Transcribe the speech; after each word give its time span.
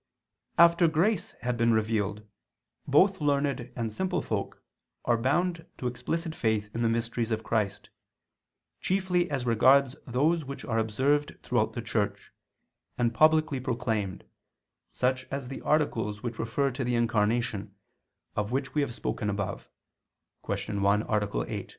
After 0.57 0.87
grace 0.87 1.33
had 1.41 1.57
been 1.57 1.73
revealed, 1.73 2.23
both 2.87 3.21
learned 3.21 3.71
and 3.75 3.93
simple 3.93 4.23
folk 4.23 4.63
are 5.05 5.15
bound 5.15 5.63
to 5.77 5.85
explicit 5.85 6.33
faith 6.33 6.71
in 6.73 6.81
the 6.81 6.89
mysteries 6.89 7.29
of 7.29 7.43
Christ, 7.43 7.91
chiefly 8.79 9.29
as 9.29 9.45
regards 9.45 9.95
those 10.07 10.43
which 10.43 10.65
are 10.65 10.79
observed 10.79 11.37
throughout 11.43 11.73
the 11.73 11.83
Church, 11.83 12.31
and 12.97 13.13
publicly 13.13 13.59
proclaimed, 13.59 14.23
such 14.89 15.27
as 15.29 15.49
the 15.49 15.61
articles 15.61 16.23
which 16.23 16.39
refer 16.39 16.71
to 16.71 16.83
the 16.83 16.95
Incarnation, 16.95 17.75
of 18.35 18.51
which 18.51 18.73
we 18.73 18.81
have 18.81 18.95
spoken 18.95 19.29
above 19.29 19.69
(Q. 20.43 20.79
1, 20.81 21.03
A. 21.03 21.45
8). 21.47 21.69